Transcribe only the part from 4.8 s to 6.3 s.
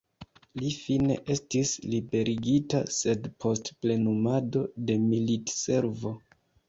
de militservo.